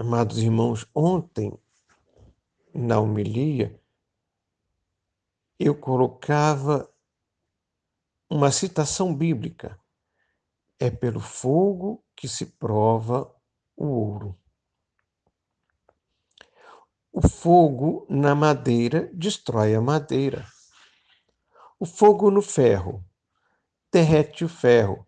[0.00, 1.52] Amados irmãos, ontem,
[2.72, 3.78] na homilia,
[5.58, 6.90] eu colocava
[8.30, 9.78] uma citação bíblica.
[10.78, 13.30] É pelo fogo que se prova
[13.76, 14.38] o ouro.
[17.12, 20.46] O fogo na madeira destrói a madeira.
[21.78, 23.04] O fogo no ferro
[23.92, 25.06] derrete o ferro.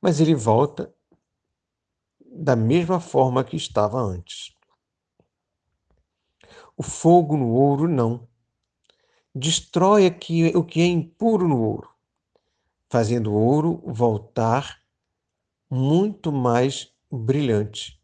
[0.00, 0.96] Mas ele volta
[2.40, 4.54] da mesma forma que estava antes.
[6.76, 8.28] O fogo no ouro não.
[9.34, 10.06] Destrói
[10.54, 11.90] o que é impuro no ouro,
[12.88, 14.80] fazendo o ouro voltar
[15.68, 18.00] muito mais brilhante.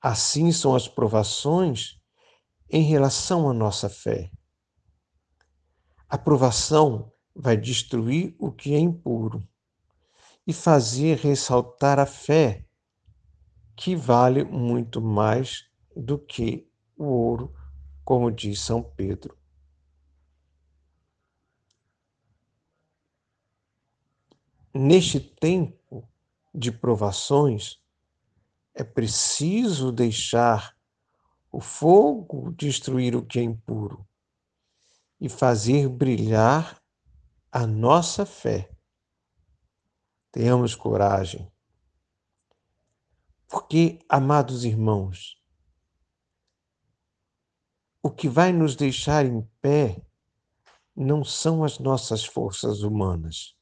[0.00, 2.00] Assim são as provações
[2.70, 4.30] em relação à nossa fé.
[6.08, 9.46] A provação vai destruir o que é impuro
[10.46, 12.66] e fazer ressaltar a fé
[13.80, 15.66] que vale muito mais
[15.96, 17.56] do que o ouro,
[18.04, 19.38] como diz São Pedro.
[24.74, 26.06] Neste tempo
[26.54, 27.82] de provações,
[28.74, 30.76] é preciso deixar
[31.50, 34.06] o fogo destruir o que é impuro
[35.18, 36.78] e fazer brilhar
[37.50, 38.70] a nossa fé.
[40.30, 41.50] Tenhamos coragem
[43.70, 45.40] porque, amados irmãos,
[48.02, 50.04] o que vai nos deixar em pé
[50.96, 53.56] não são as nossas forças humanas,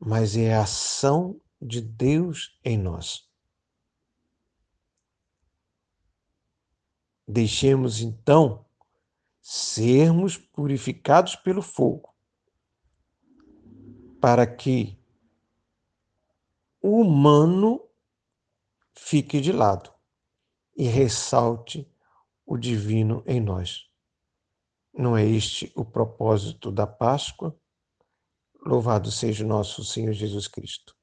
[0.00, 3.28] mas é a ação de Deus em nós.
[7.26, 8.64] Deixemos então
[9.42, 12.14] sermos purificados pelo fogo,
[14.18, 14.98] para que
[16.80, 17.87] o humano
[18.98, 19.92] fique de lado
[20.76, 21.90] e ressalte
[22.44, 23.86] o divino em nós.
[24.92, 27.58] Não é este o propósito da Páscoa?
[28.66, 30.97] Louvado seja nosso Senhor Jesus Cristo.